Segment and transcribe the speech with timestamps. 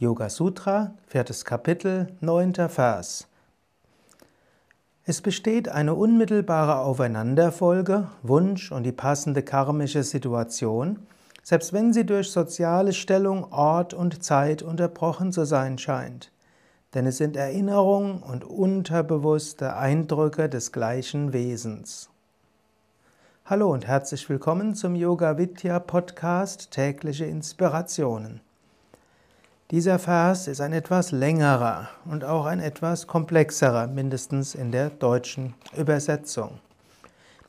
[0.00, 3.28] Yoga Sutra, viertes Kapitel, neunter Vers.
[5.04, 11.00] Es besteht eine unmittelbare Aufeinanderfolge, Wunsch und die passende karmische Situation,
[11.42, 16.32] selbst wenn sie durch soziale Stellung, Ort und Zeit unterbrochen zu sein scheint.
[16.94, 22.08] Denn es sind Erinnerungen und unterbewusste Eindrücke des gleichen Wesens.
[23.44, 28.40] Hallo und herzlich willkommen zum Yoga Vidya Podcast Tägliche Inspirationen.
[29.70, 35.54] Dieser Vers ist ein etwas längerer und auch ein etwas komplexerer, mindestens in der deutschen
[35.76, 36.58] Übersetzung.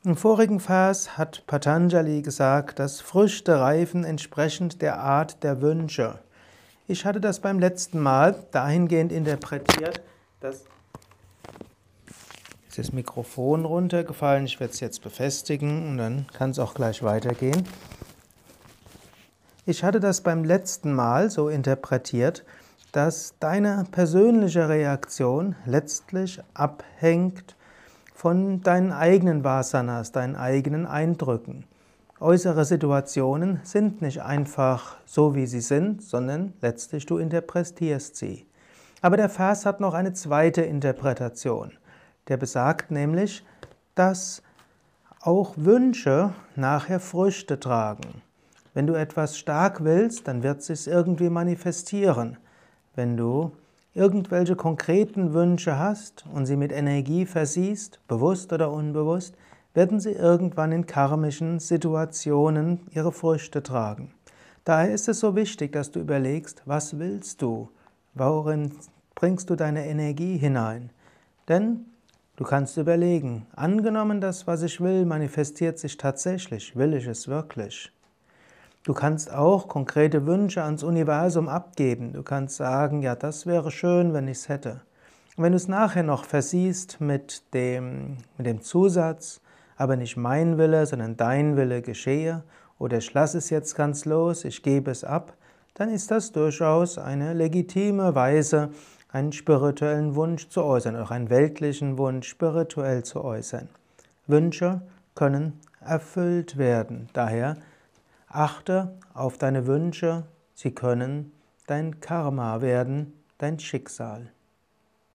[0.04, 6.20] Im vorigen Vers hat Patanjali gesagt, dass Früchte reifen entsprechend der Art der Wünsche.
[6.88, 10.02] Ich hatte das beim letzten Mal dahingehend interpretiert,
[10.42, 10.66] dass
[12.70, 14.46] ist das Mikrofon runtergefallen.
[14.46, 17.68] Ich werde es jetzt befestigen und dann kann es auch gleich weitergehen.
[19.64, 22.44] Ich hatte das beim letzten Mal so interpretiert,
[22.94, 27.56] dass deine persönliche Reaktion letztlich abhängt
[28.16, 31.66] von deinen eigenen Vasanas, deinen eigenen Eindrücken.
[32.20, 38.48] Äußere Situationen sind nicht einfach so, wie sie sind, sondern letztlich du interpretierst sie.
[39.04, 41.74] Aber der Vers hat noch eine zweite Interpretation.
[42.30, 43.46] Der besagt nämlich,
[43.94, 44.42] dass
[45.20, 48.24] auch Wünsche nachher Früchte tragen.
[48.74, 52.38] Wenn du etwas stark willst, dann wird es sich irgendwie manifestieren.
[52.96, 53.52] Wenn du
[53.94, 59.36] irgendwelche konkreten Wünsche hast und sie mit Energie versiehst, bewusst oder unbewusst,
[59.74, 64.14] werden sie irgendwann in karmischen Situationen ihre Früchte tragen.
[64.64, 67.70] Daher ist es so wichtig, dass du überlegst, was willst du?
[68.14, 68.72] Worin
[69.16, 70.92] bringst du deine Energie hinein?
[71.48, 71.86] Denn
[72.36, 77.92] du kannst überlegen, angenommen das, was ich will, manifestiert sich tatsächlich, will ich es wirklich?
[78.84, 82.14] Du kannst auch konkrete Wünsche ans Universum abgeben.
[82.14, 84.82] Du kannst sagen, ja, das wäre schön, wenn ich es hätte.
[85.38, 89.40] Und wenn du es nachher noch versiehst mit dem, mit dem Zusatz,
[89.78, 92.44] aber nicht mein Wille, sondern dein Wille geschehe,
[92.80, 95.34] oder ich lasse es jetzt ganz los, ich gebe es ab,
[95.76, 98.72] dann ist das durchaus eine legitime Weise,
[99.12, 103.70] einen spirituellen Wunsch zu äußern, auch einen weltlichen Wunsch spirituell zu äußern.
[104.26, 104.82] Wünsche
[105.14, 107.10] können erfüllt werden.
[107.14, 107.58] Daher
[108.34, 111.34] Achte auf deine Wünsche, sie können
[111.68, 114.32] dein Karma werden, dein Schicksal.